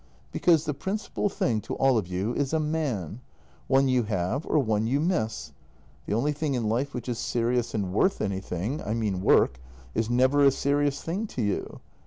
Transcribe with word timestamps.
Because 0.31 0.65
the 0.65 0.73
principal 0.73 1.29
thing 1.29 1.61
to 1.61 1.75
all 1.75 1.95
of 1.95 2.07
you 2.07 2.33
is 2.33 2.53
a 2.53 2.59
man— 2.59 3.21
one 3.77 3.87
you 3.87 4.01
have 4.01 4.47
or 4.47 4.57
one 4.57 4.87
you 4.87 4.99
miss. 4.99 5.51
The 6.07 6.15
only 6.15 6.31
thing 6.31 6.55
in 6.55 6.67
life 6.67 6.95
which 6.95 7.07
is 7.07 7.19
serious 7.19 7.75
and 7.75 7.93
worth 7.93 8.19
anything— 8.19 8.81
I 8.81 8.95
mean 8.95 9.21
work— 9.21 9.59
is 9.93 10.09
never 10.09 10.43
a 10.43 10.49
serious 10.49 11.03
thing 11.03 11.27
to 11.27 11.43
you. 11.43 11.81